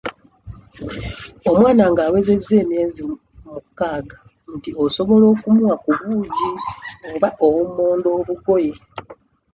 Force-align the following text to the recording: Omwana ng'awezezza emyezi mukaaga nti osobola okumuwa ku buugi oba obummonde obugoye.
Omwana 1.51 1.83
ng'awezezza 1.91 2.53
emyezi 2.63 3.01
mukaaga 3.09 4.17
nti 4.55 4.69
osobola 4.83 5.25
okumuwa 5.33 5.73
ku 5.83 5.89
buugi 5.97 6.47
oba 7.11 7.29
obummonde 7.45 8.09
obugoye. 8.19 8.73